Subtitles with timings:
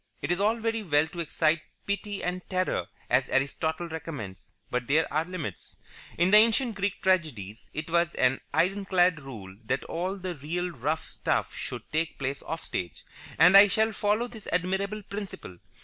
[0.23, 5.05] It is all very well to excite pity and terror, as Aristotle recommends, but there
[5.13, 5.75] are limits.
[6.17, 11.07] In the ancient Greek tragedies it was an ironclad rule that all the real rough
[11.07, 13.05] stuff should take place off stage,
[13.37, 15.59] and I shall follow this admirable principle.